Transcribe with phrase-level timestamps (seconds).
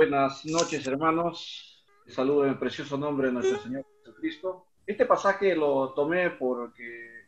[0.00, 1.84] Buenas noches, hermanos.
[2.06, 4.64] Saludo en el precioso nombre de nuestro Señor Jesucristo.
[4.86, 7.26] Este pasaje lo tomé porque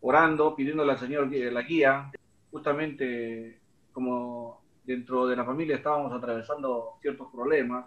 [0.00, 2.10] orando, pidiéndole al Señor la guía,
[2.50, 3.60] justamente
[3.92, 7.86] como dentro de la familia estábamos atravesando ciertos problemas,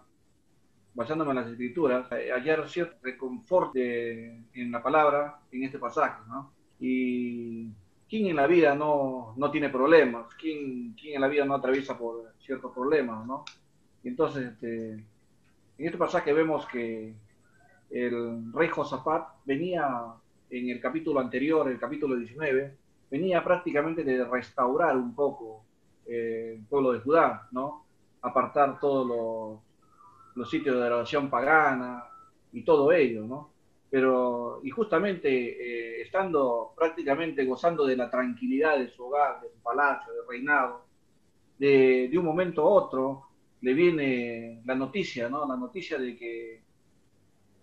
[0.94, 6.54] basándome en las escrituras, hallar cierto reconforto en la palabra en este pasaje, ¿no?
[6.80, 7.70] Y
[8.10, 10.34] ¿quién en la vida no, no tiene problemas?
[10.36, 13.44] ¿Quién, ¿Quién, en la vida no atraviesa por ciertos problemas, no?
[14.04, 15.06] Y entonces, este, en
[15.86, 17.14] este pasaje vemos que
[17.90, 20.14] el rey Josafat venía
[20.50, 22.76] en el capítulo anterior, el capítulo 19,
[23.10, 25.64] venía prácticamente de restaurar un poco
[26.06, 27.86] eh, el pueblo de Judá, ¿no?
[28.22, 29.60] Apartar todos los,
[30.36, 32.06] los sitios de adoración pagana
[32.54, 33.52] y todo ello, ¿no?
[33.90, 39.60] Pero, y justamente eh, estando prácticamente gozando de la tranquilidad de su hogar, de su
[39.60, 40.86] palacio, de reinado,
[41.58, 43.31] de, de un momento a otro
[43.62, 45.48] le viene la noticia, ¿no?
[45.48, 46.62] La noticia de que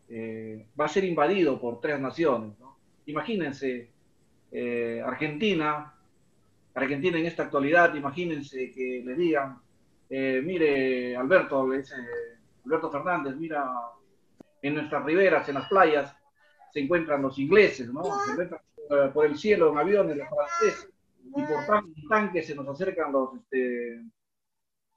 [0.09, 2.59] eh, va a ser invadido por tres naciones.
[2.59, 2.79] ¿no?
[3.07, 3.91] Imagínense,
[4.51, 5.95] eh, Argentina,
[6.75, 9.59] Argentina en esta actualidad, imagínense que le digan,
[10.09, 11.61] eh, mire, Alberto,
[12.65, 13.71] Alberto Fernández, mira,
[14.63, 16.15] en nuestras riberas, en las playas,
[16.73, 18.05] se encuentran los ingleses, ¿no?
[18.25, 18.61] Se encuentran
[19.13, 20.91] por el cielo en aviones los franceses,
[21.25, 24.03] y por tanques se nos acercan los este,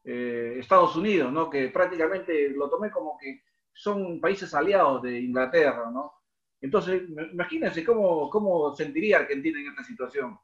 [0.03, 1.49] Estados Unidos, ¿no?
[1.49, 6.13] Que prácticamente lo tomé como que son países aliados de Inglaterra, ¿no?
[6.61, 10.39] Entonces, imagínense cómo, cómo sentiría Argentina en esta situación.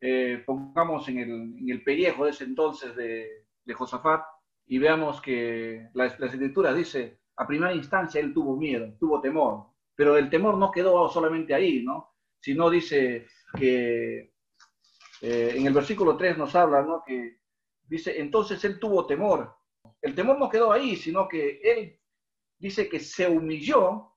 [0.00, 4.24] Eh, pongamos en el, en el, pellejo de ese entonces de, de Josafat
[4.66, 9.68] y veamos que la, la, escritura dice, a primera instancia él tuvo miedo, tuvo temor,
[9.94, 12.14] pero el temor no quedó solamente ahí, ¿no?
[12.40, 14.34] Sino dice que
[15.22, 17.02] eh, en el versículo 3 nos habla, ¿no?
[17.04, 17.38] Que
[17.88, 19.54] dice, entonces él tuvo temor.
[20.02, 21.98] El temor no quedó ahí, sino que él
[22.58, 24.12] dice que se humilló,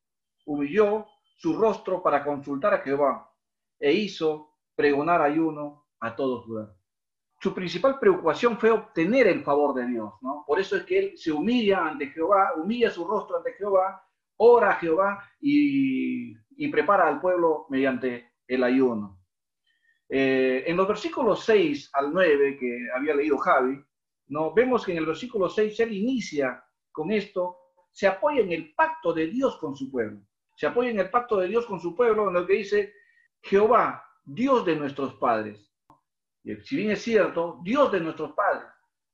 [0.45, 1.05] humilló
[1.37, 3.31] su rostro para consultar a Jehová
[3.79, 6.75] e hizo pregonar ayuno a Judá.
[7.41, 10.43] Su principal preocupación fue obtener el favor de Dios, ¿no?
[10.45, 14.03] Por eso es que él se humilla ante Jehová, humilla su rostro ante Jehová,
[14.37, 19.18] ora a Jehová y, y prepara al pueblo mediante el ayuno.
[20.09, 23.79] Eh, en los versículos 6 al 9 que había leído Javi,
[24.27, 24.53] ¿no?
[24.53, 27.57] vemos que en el versículo 6 él inicia con esto
[27.91, 30.21] se apoya en el pacto de Dios con su pueblo.
[30.55, 32.93] Se apoya en el pacto de Dios con su pueblo, en lo que dice
[33.41, 35.71] Jehová, Dios de nuestros padres.
[36.43, 38.67] Y si bien es cierto, Dios de nuestros padres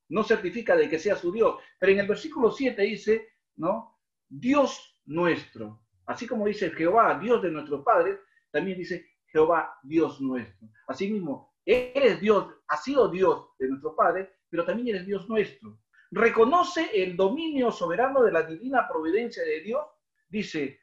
[0.09, 3.97] no certifica de que sea su Dios, pero en el versículo 7 dice, ¿no?
[4.27, 5.81] Dios nuestro.
[6.05, 8.19] Así como dice Jehová, Dios de nuestros padres,
[8.51, 10.69] también dice Jehová, Dios nuestro.
[10.87, 15.77] Asimismo, eres Dios, ha sido Dios de nuestros padres, pero también eres Dios nuestro
[16.15, 19.85] reconoce el dominio soberano de la divina providencia de Dios,
[20.29, 20.79] dice,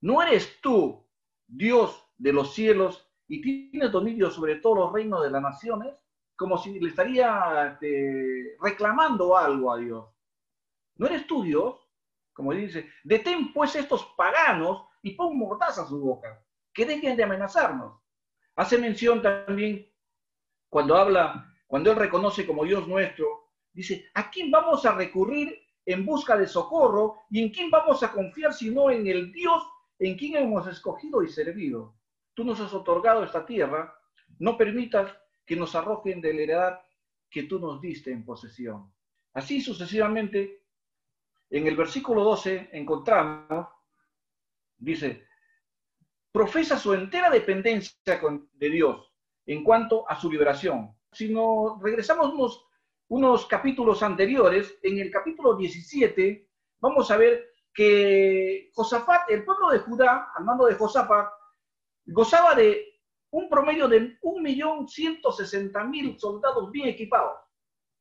[0.00, 1.04] ¿no eres tú
[1.46, 5.94] Dios de los cielos y tienes dominio sobre todos los reinos de las naciones?
[6.36, 10.08] Como si le estaría este, reclamando algo a Dios.
[10.96, 11.78] ¿No eres tú Dios?
[12.32, 17.24] Como dice, detén pues estos paganos y pon mordaza a su boca, que dejen de
[17.24, 18.00] amenazarnos.
[18.56, 19.90] Hace mención también
[20.68, 26.04] cuando habla, cuando él reconoce como Dios nuestro, Dice, ¿a quién vamos a recurrir en
[26.04, 29.62] busca de socorro y en quién vamos a confiar sino en el Dios
[29.98, 31.96] en quien hemos escogido y servido?
[32.34, 33.94] Tú nos has otorgado esta tierra,
[34.38, 35.16] no permitas
[35.46, 36.80] que nos arrojen de la heredad
[37.30, 38.92] que tú nos diste en posesión.
[39.32, 40.64] Así sucesivamente,
[41.48, 43.68] en el versículo 12 encontramos,
[44.76, 45.26] dice,
[46.32, 48.20] profesa su entera dependencia
[48.54, 49.12] de Dios
[49.46, 50.96] en cuanto a su liberación.
[51.12, 52.66] Si nos regresamos unos
[53.12, 56.48] unos capítulos anteriores, en el capítulo 17,
[56.80, 57.44] vamos a ver
[57.74, 61.28] que Josafat, el pueblo de Judá, al mando de Josafat,
[62.06, 67.38] gozaba de un promedio de 1.160.000 soldados bien equipados,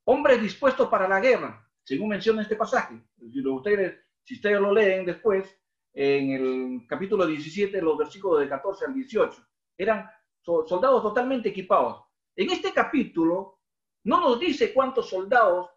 [0.05, 3.03] hombres dispuestos para la guerra, según menciona este pasaje.
[3.17, 5.60] Si ustedes, si ustedes lo leen después,
[5.93, 9.47] en el capítulo 17, los versículos de 14 al 18,
[9.77, 10.09] eran
[10.41, 12.03] soldados totalmente equipados.
[12.35, 13.59] En este capítulo
[14.03, 15.69] no nos dice cuántos soldados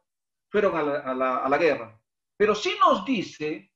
[0.48, 1.14] fueron a
[1.48, 2.00] la, guerra,
[2.36, 3.72] pero sí nos dice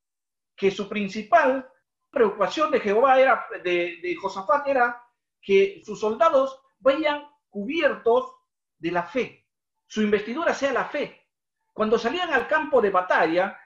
[0.56, 1.69] que su principal
[2.11, 5.02] preocupación de Jehová era, de, Josafat era
[5.40, 8.32] que sus soldados vayan cubiertos
[8.79, 9.46] de la fe,
[9.87, 11.26] su investidura sea la fe.
[11.73, 13.58] Cuando salían al campo de batalla,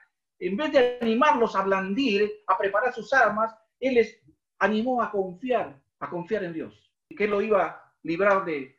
[0.47, 4.21] en vez de animarlos a blandir, a preparar sus armas, él les
[4.59, 8.77] animó a confiar, a confiar en Dios, que él lo iba a librar de,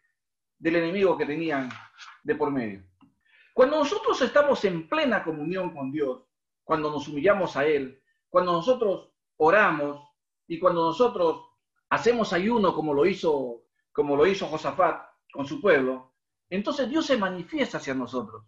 [0.58, 1.70] del enemigo que tenían
[2.22, 2.84] de por medio.
[3.54, 6.24] Cuando nosotros estamos en plena comunión con Dios,
[6.64, 10.06] cuando nos humillamos a Él, cuando nosotros oramos
[10.46, 11.46] y cuando nosotros
[11.88, 13.62] hacemos ayuno como lo hizo,
[13.92, 15.02] como lo hizo Josafat
[15.32, 16.14] con su pueblo,
[16.50, 18.44] entonces Dios se manifiesta hacia nosotros,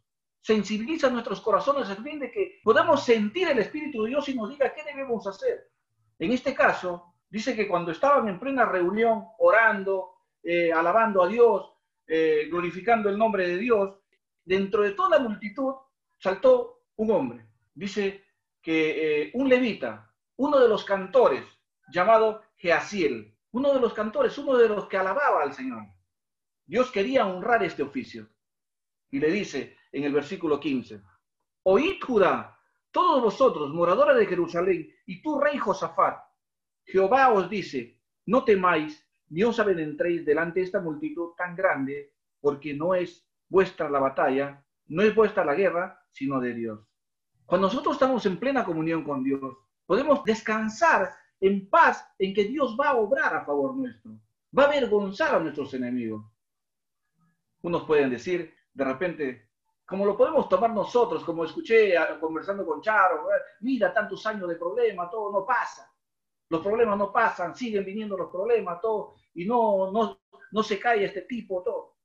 [0.47, 4.49] sensibiliza nuestros corazones al fin de que podamos sentir el Espíritu de Dios y nos
[4.49, 5.73] diga qué debemos hacer.
[6.21, 10.13] En este caso, dice que cuando estaban en plena reunión, orando,
[10.45, 11.73] eh, alabando a Dios,
[12.07, 13.99] eh, glorificando el nombre de Dios,
[14.45, 15.75] dentro de toda la multitud
[16.17, 17.49] saltó un hombre.
[17.75, 18.23] Dice
[18.63, 21.43] que eh, un levita, uno de los cantores,
[21.93, 25.83] llamado Geasiel, uno de los cantores, uno de los que alababa al Señor.
[26.65, 28.29] Dios quería honrar este oficio.
[29.11, 31.01] Y le dice en el versículo 15,
[31.63, 32.61] Oíd Judá,
[32.91, 36.19] todos vosotros, moradores de Jerusalén, y tú, rey Josafat,
[36.85, 42.75] Jehová os dice, no temáis, ni os avenentréis delante de esta multitud tan grande, porque
[42.75, 46.81] no es vuestra la batalla, no es vuestra la guerra, sino de Dios.
[47.47, 49.57] Cuando nosotros estamos en plena comunión con Dios,
[49.87, 51.11] podemos descansar
[51.41, 54.13] en paz en que Dios va a obrar a favor nuestro,
[54.57, 56.23] va a avergonzar a nuestros enemigos.
[57.63, 59.46] Unos pueden decir, de repente,
[59.87, 63.29] como lo podemos tomar nosotros, como escuché conversando con Charo,
[63.61, 65.91] mira tantos años de problema, todo no pasa.
[66.49, 71.05] Los problemas no pasan, siguen viniendo los problemas, todo, y no, no, no se cae
[71.05, 71.97] este tipo, todo.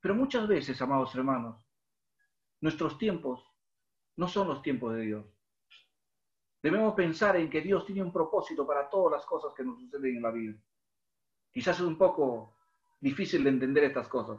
[0.00, 1.56] Pero muchas veces, amados hermanos,
[2.60, 3.44] nuestros tiempos
[4.16, 5.26] no son los tiempos de Dios.
[6.62, 10.16] Debemos pensar en que Dios tiene un propósito para todas las cosas que nos suceden
[10.16, 10.54] en la vida.
[11.52, 12.56] Quizás es un poco
[13.00, 14.38] difícil de entender estas cosas,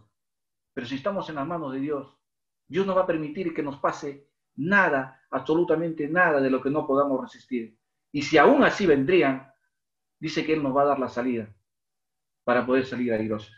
[0.73, 2.17] pero si estamos en las manos de Dios,
[2.67, 6.87] Dios no va a permitir que nos pase nada, absolutamente nada de lo que no
[6.87, 7.77] podamos resistir.
[8.11, 9.51] Y si aún así vendrían,
[10.19, 11.53] dice que Él nos va a dar la salida
[12.43, 13.51] para poder salir airosos.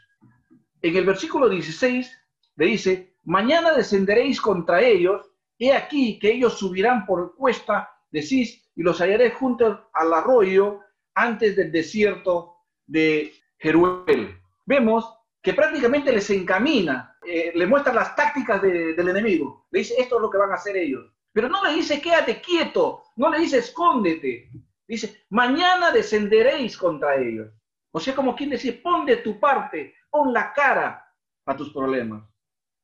[0.82, 2.12] En el versículo 16
[2.56, 8.72] le dice, mañana descenderéis contra ellos, he aquí que ellos subirán por cuesta de Cis
[8.76, 10.82] y los hallaré juntos al arroyo
[11.14, 14.40] antes del desierto de Jeruel.
[14.66, 19.68] Vemos que prácticamente les encamina, eh, le muestra las tácticas del enemigo.
[19.72, 21.06] Le dice, esto es lo que van a hacer ellos.
[21.32, 24.50] Pero no le dice, quédate quieto, no le dice, escóndete.
[24.88, 27.52] Dice, mañana descenderéis contra ellos.
[27.92, 31.06] O sea, como quien dice, pon de tu parte, pon la cara
[31.46, 32.24] a tus problemas.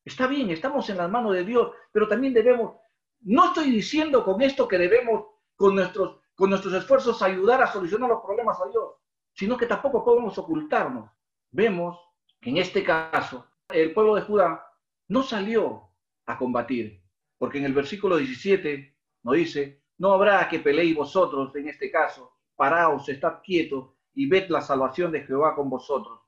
[0.05, 2.75] Está bien, estamos en las manos de Dios, pero también debemos,
[3.21, 8.09] no estoy diciendo con esto que debemos con nuestros, con nuestros esfuerzos ayudar a solucionar
[8.09, 8.95] los problemas a Dios,
[9.33, 11.09] sino que tampoco podemos ocultarnos.
[11.51, 11.97] Vemos
[12.45, 14.65] en este caso el pueblo de Judá
[15.07, 15.89] no salió
[16.25, 17.01] a combatir,
[17.37, 22.37] porque en el versículo 17 nos dice, no habrá que peleéis vosotros en este caso,
[22.55, 26.23] paraos, estad quietos y ved la salvación de Jehová con vosotros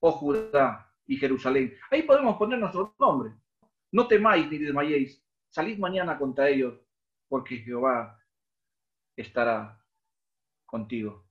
[0.00, 1.74] oh Judá y Jerusalén.
[1.90, 3.32] Ahí podemos poner nuestro nombre.
[3.92, 5.22] No temáis ni desmayéis.
[5.48, 6.78] Salid mañana contra ellos,
[7.28, 8.18] porque Jehová
[9.16, 9.82] estará
[10.66, 11.26] contigo.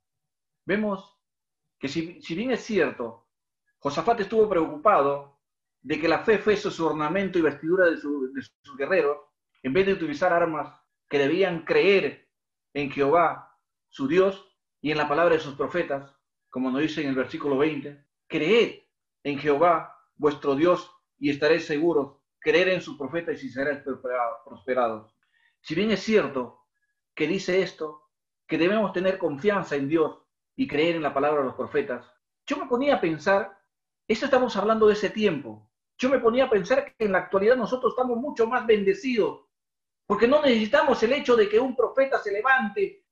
[0.65, 1.15] Vemos
[1.79, 3.26] que si, bien es cierto,
[3.79, 5.39] Josafat estuvo preocupado
[5.81, 9.18] de que la fe fuese su ornamento y vestidura de, sus guerreros,
[9.63, 10.79] en vez de utilizar armas
[11.09, 12.27] que debían creer
[12.74, 13.57] en Jehová,
[13.89, 14.44] su Dios,
[14.81, 16.15] y en la palabra de sus profetas,
[16.50, 18.83] como nos dice en el versículo 20, creed
[19.24, 23.79] en Jehová, vuestro Dios, y estaréis seguros, creer en su profeta y seréis
[24.45, 25.13] prosperados.
[25.62, 26.65] Si bien es cierto
[27.15, 28.10] que dice esto,
[28.48, 30.19] que debemos tener confianza en Dios
[30.55, 32.05] y creer en la palabra de los profetas,
[32.46, 33.57] yo me ponía a pensar,
[34.08, 37.56] esto estamos hablando de ese tiempo, yo me ponía a pensar que en la actualidad
[37.56, 39.46] nosotros estamos mucho más bendecidos,
[40.06, 43.04] porque no necesitamos el hecho de que un profeta se levante.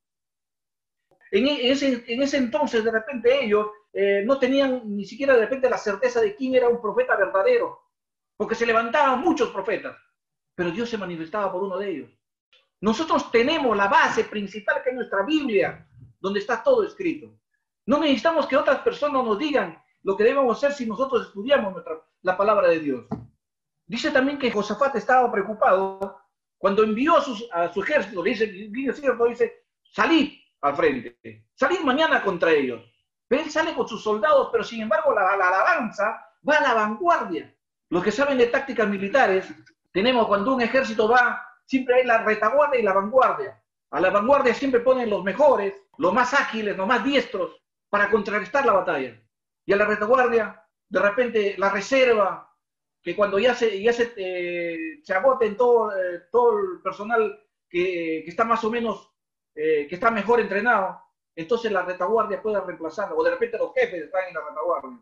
[1.32, 5.70] En ese, en ese entonces, de repente ellos eh, no tenían ni siquiera de repente
[5.70, 7.82] la certeza de quién era un profeta verdadero,
[8.38, 9.98] porque se levantaban muchos profetas,
[10.54, 12.12] pero Dios se manifestaba por uno de ellos.
[12.82, 15.88] Nosotros tenemos la base principal que es nuestra Biblia,
[16.20, 17.34] donde está todo escrito.
[17.88, 21.84] No necesitamos que otras personas nos digan lo que debemos hacer si nosotros estudiamos
[22.22, 23.06] la palabra de Dios.
[23.88, 26.22] Dice también que Josafat estaba preocupado
[26.60, 30.32] cuando envió a, su ejército, dice, dice, cierto, dice, salid
[30.62, 31.18] al frente,
[31.56, 32.84] salid mañana contra ellos.
[33.30, 37.52] Él sale con sus soldados, pero sin embargo la, alabanza va a la vanguardia.
[37.90, 39.52] Los que saben de tácticas militares,
[39.92, 43.60] tenemos cuando un ejército va, siempre hay la retaguardia y la vanguardia.
[43.90, 47.60] A la vanguardia siempre ponen los mejores, los más ágiles, los más diestros,
[47.90, 49.20] para contrarrestar la batalla.
[49.66, 52.54] Y a la retaguardia, de repente, la reserva,
[53.02, 58.22] que cuando ya se, ya se, eh, se agoten todo, eh, todo el personal que,
[58.24, 59.12] que, está más o menos,
[59.54, 61.02] eh, que está mejor entrenado,
[61.36, 65.00] entonces la retaguardia puede reemplazarlo, o de repente los jefes están en la retaguardia.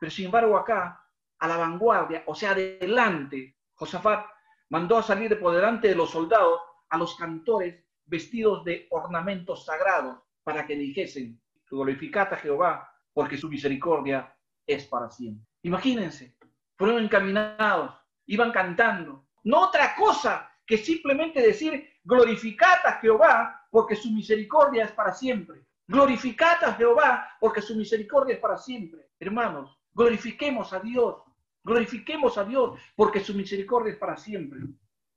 [0.00, 1.00] Pero sin embargo acá,
[1.38, 4.26] a la vanguardia, o sea, adelante, Josafat
[4.70, 9.64] mandó a salir de por delante de los soldados a los cantores vestidos de ornamentos
[9.64, 11.40] sagrados para que dijesen,
[11.70, 15.46] glorificad a Jehová, porque su misericordia es para siempre.
[15.62, 16.36] Imagínense,
[16.76, 17.94] fueron encaminados,
[18.26, 19.26] iban cantando.
[19.44, 25.66] No otra cosa que simplemente decir, glorificad a Jehová, porque su misericordia es para siempre.
[25.86, 29.10] Glorificad a Jehová, porque su misericordia es para siempre.
[29.18, 31.22] Hermanos, glorifiquemos a Dios,
[31.62, 34.60] glorifiquemos a Dios, porque su misericordia es para siempre.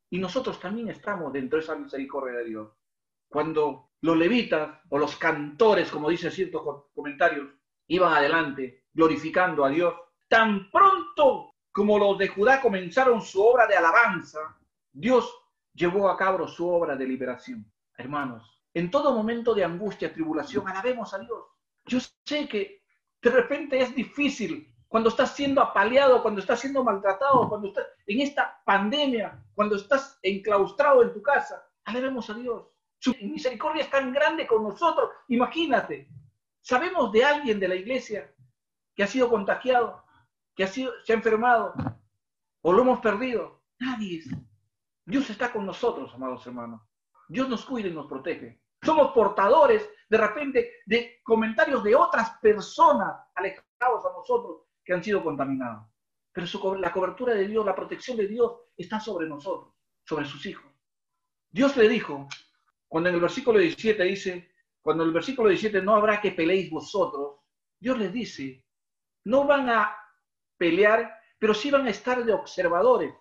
[0.09, 2.71] Y nosotros también estamos dentro de esa misericordia de Dios.
[3.29, 7.49] Cuando los levitas o los cantores, como dicen ciertos comentarios,
[7.87, 9.93] iban adelante glorificando a Dios,
[10.27, 14.39] tan pronto como los de Judá comenzaron su obra de alabanza,
[14.91, 15.31] Dios
[15.73, 17.71] llevó a cabo su obra de liberación.
[17.95, 21.39] Hermanos, en todo momento de angustia, tribulación, alabemos a Dios.
[21.85, 22.83] Yo sé que
[23.21, 28.21] de repente es difícil cuando estás siendo apaleado, cuando estás siendo maltratado, cuando estás en
[28.21, 31.63] esta pandemia, cuando estás enclaustrado en tu casa.
[31.85, 32.67] Alabemos a Dios.
[32.99, 35.09] Su misericordia es tan grande con nosotros.
[35.27, 36.07] Imagínate,
[36.67, 38.29] sabemos de alguien de la iglesia
[38.93, 40.03] que ha sido contagiado,
[40.53, 41.73] que ha sido, se ha enfermado,
[42.61, 43.63] o lo hemos perdido.
[43.79, 44.23] Nadie.
[45.05, 46.81] Dios está con nosotros, amados hermanos.
[47.29, 48.61] Dios nos cuida y nos protege.
[48.83, 55.23] Somos portadores de repente de comentarios de otras personas alejados a nosotros que han sido
[55.23, 55.87] contaminados.
[56.33, 60.69] Pero la cobertura de Dios, la protección de Dios está sobre nosotros, sobre sus hijos.
[61.49, 62.27] Dios le dijo,
[62.89, 64.51] cuando en el versículo 17 dice,
[64.87, 67.41] cuando el versículo 17 no habrá que peleéis vosotros,
[67.77, 68.63] Dios les dice,
[69.25, 69.93] no van a
[70.55, 73.13] pelear, pero sí van a estar de observadores,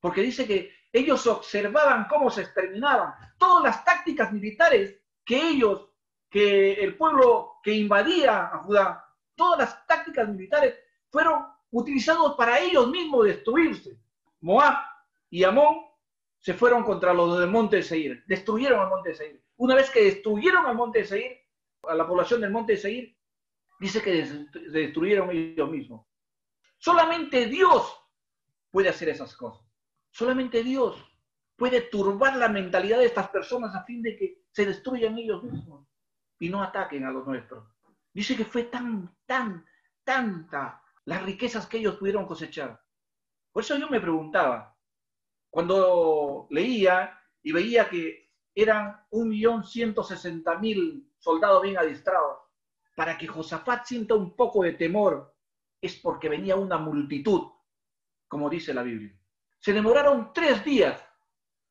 [0.00, 5.88] porque dice que ellos observaban cómo se exterminaban, todas las tácticas militares que ellos,
[6.28, 10.74] que el pueblo que invadía a Judá, todas las tácticas militares
[11.08, 13.96] fueron utilizados para ellos mismos destruirse.
[14.40, 14.74] Moab
[15.30, 15.86] y Amón
[16.40, 19.45] se fueron contra los del monte de Seir, destruyeron el monte de Seir.
[19.56, 21.38] Una vez que destruyeron el monte de Seir,
[21.82, 23.16] a la población del monte de Seir,
[23.78, 26.06] dice que se destruyeron ellos mismos.
[26.78, 27.98] Solamente Dios
[28.70, 29.66] puede hacer esas cosas.
[30.10, 30.96] Solamente Dios
[31.56, 35.86] puede turbar la mentalidad de estas personas a fin de que se destruyan ellos mismos
[36.38, 37.66] y no ataquen a los nuestros.
[38.12, 39.64] Dice que fue tan, tan,
[40.04, 42.80] tanta las riquezas que ellos pudieron cosechar.
[43.52, 44.76] Por eso yo me preguntaba,
[45.50, 48.25] cuando leía y veía que
[48.56, 52.38] eran un millón ciento sesenta mil soldados bien adiestrados,
[52.96, 55.36] para que Josafat sienta un poco de temor,
[55.80, 57.42] es porque venía una multitud,
[58.26, 59.14] como dice la Biblia.
[59.58, 61.06] Se demoraron tres días,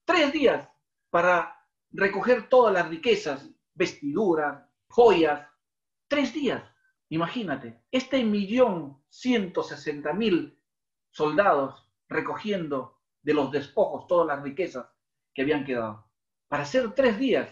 [0.06, 0.70] tres días
[1.10, 5.50] para recoger todas las riquezas, vestiduras, joyas,
[6.08, 6.64] tres días.
[7.10, 10.62] Imagínate, este millón ciento sesenta mil
[11.10, 14.88] soldados recogiendo de los despojos todas las riquezas
[15.34, 16.05] que habían quedado.
[16.48, 17.50] Para hacer tres días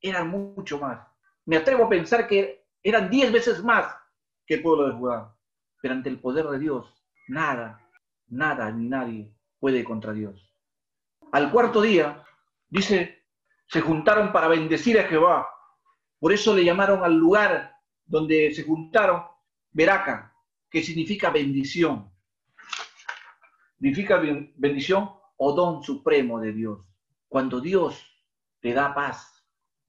[0.00, 1.06] eran mucho más.
[1.46, 3.94] Me atrevo a pensar que eran diez veces más
[4.46, 5.36] que el pueblo de Judá.
[5.80, 6.86] Pero ante el poder de Dios,
[7.28, 7.80] nada,
[8.28, 10.54] nada ni nadie puede contra Dios.
[11.32, 12.24] Al cuarto día,
[12.68, 13.24] dice,
[13.66, 15.48] se juntaron para bendecir a Jehová.
[16.18, 19.24] Por eso le llamaron al lugar donde se juntaron
[19.72, 20.32] Veraca,
[20.70, 22.10] que significa bendición.
[23.76, 24.18] Significa
[24.56, 26.93] bendición o don supremo de Dios.
[27.34, 28.00] Cuando Dios
[28.60, 29.44] te da paz,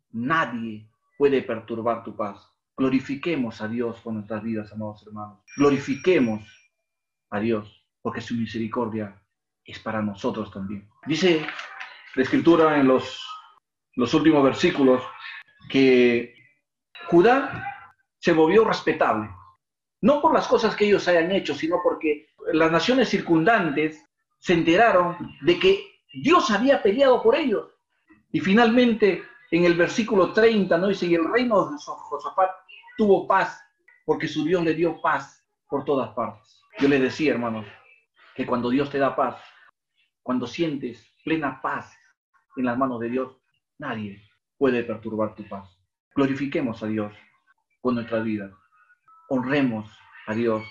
[0.10, 2.52] nadie puede perturbar tu paz.
[2.76, 5.44] Glorifiquemos a Dios con nuestras vidas, amados hermanos.
[5.56, 6.42] Glorifiquemos
[7.30, 9.22] a Dios, porque su misericordia
[9.64, 10.90] es para nosotros también.
[11.06, 11.46] Dice
[12.16, 13.24] la escritura en los,
[13.96, 15.04] últimos versículos
[15.70, 16.34] que
[17.10, 17.64] Judá
[18.18, 19.30] se volvió respetable.
[20.02, 24.04] No por las cosas que ellos hayan hecho, sino porque las naciones circundantes
[24.40, 27.68] se enteraron de que Dios había peleado por ellos.
[28.32, 30.88] Y finalmente, en el versículo 30, ¿no?
[30.88, 32.52] dice, el reino de Josafat
[32.98, 33.62] tuvo paz,
[34.06, 36.62] porque su Dios le dio paz por todas partes.
[36.80, 37.66] Yo les decía, hermanos,
[38.36, 39.42] que cuando Dios te da paz,
[40.22, 41.96] cuando sientes plena paz
[42.58, 43.38] en las manos de Dios,
[43.78, 44.22] nadie
[44.58, 45.70] puede perturbar tu paz.
[46.16, 47.14] Glorifiquemos a Dios
[47.82, 48.52] con nuestra vida.
[49.30, 49.90] Honremos
[50.28, 50.64] a Dios.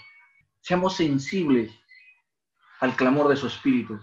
[0.60, 1.72] Seamos sensibles
[2.80, 3.98] al clamor de su espíritu.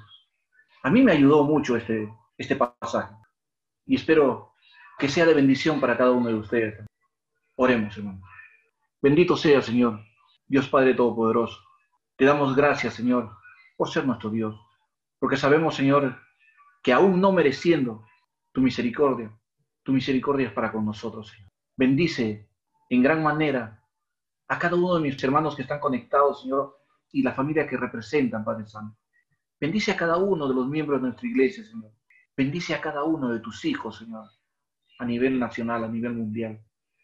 [0.83, 3.13] A mí me ayudó mucho este, este pasaje
[3.85, 4.53] y espero
[4.97, 6.85] que sea de bendición para cada uno de ustedes.
[7.55, 8.21] Oremos, hermano.
[9.01, 9.99] Bendito sea, Señor,
[10.47, 11.59] Dios Padre Todopoderoso.
[12.15, 13.31] Te damos gracias, Señor,
[13.77, 14.59] por ser nuestro Dios,
[15.19, 16.17] porque sabemos, Señor,
[16.81, 18.05] que aún no mereciendo
[18.51, 19.31] tu misericordia,
[19.83, 21.49] tu misericordia es para con nosotros, Señor.
[21.77, 22.49] Bendice
[22.89, 23.83] en gran manera
[24.47, 26.77] a cada uno de mis hermanos que están conectados, Señor,
[27.11, 29.00] y la familia que representan, Padre Santo.
[29.61, 31.91] Bendice a cada uno de los miembros de nuestra iglesia, Señor.
[32.35, 34.27] Bendice a cada uno de tus hijos, Señor,
[34.97, 36.59] a nivel nacional, a nivel mundial.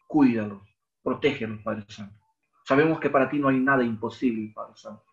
[0.08, 0.64] Cuídalos,
[1.04, 2.20] protégelos, Padre Santo.
[2.66, 5.06] Sabemos que para ti no hay nada imposible, Padre Santo.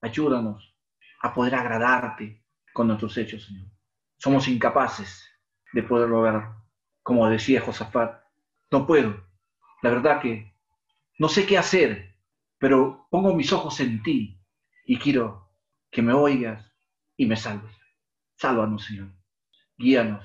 [0.00, 0.74] Ayúdanos
[1.20, 3.68] a poder agradarte con nuestros hechos, Señor.
[4.16, 5.28] Somos incapaces
[5.74, 6.54] de poder lograr,
[7.02, 8.22] como decía Josafat,
[8.70, 9.22] no puedo.
[9.82, 10.54] La verdad que
[11.18, 12.16] no sé qué hacer,
[12.56, 14.40] pero pongo mis ojos en ti
[14.86, 15.52] y quiero
[15.90, 16.69] que me oigas
[17.20, 17.76] y me salves.
[18.34, 19.12] Sálvanos, Señor.
[19.76, 20.24] Guíanos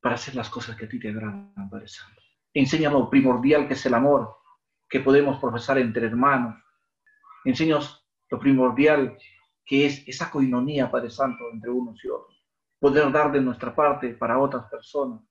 [0.00, 2.20] para hacer las cosas que a ti te agradan, Padre Santo.
[2.52, 4.36] Enséñanos lo primordial que es el amor
[4.88, 6.56] que podemos profesar entre hermanos.
[7.44, 9.16] Enséñanos lo primordial
[9.64, 12.44] que es esa coinonía, Padre Santo, entre unos y otros.
[12.80, 15.22] Poder dar de nuestra parte para otras personas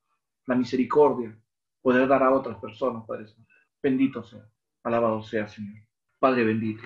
[0.45, 1.37] la misericordia,
[1.81, 3.51] poder dar a otras personas, Padre Santo.
[3.83, 4.47] Bendito sea,
[4.81, 5.75] alabado sea, Señor.
[6.19, 6.83] Padre bendito.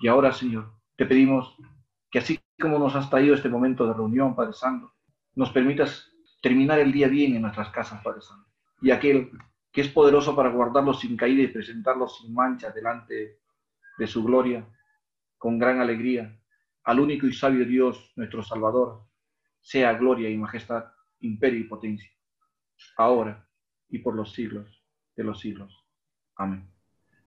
[0.00, 1.56] Y ahora, Señor, te pedimos
[2.10, 4.94] que así como nos has traído este momento de reunión, Padre Santo,
[5.34, 6.10] nos permitas
[6.42, 8.48] terminar el día bien en nuestras casas, Padre Santo.
[8.82, 9.30] Y aquel
[9.72, 13.38] que es poderoso para guardarlos sin caída y presentarlos sin mancha delante
[13.98, 14.66] de su gloria,
[15.36, 16.36] con gran alegría,
[16.84, 19.06] al único y sabio Dios, nuestro Salvador,
[19.60, 20.84] sea gloria y majestad,
[21.20, 22.10] imperio y potencia,
[22.96, 23.46] ahora
[23.88, 24.84] y por los siglos
[25.16, 25.84] de los siglos.
[26.36, 26.77] Amén.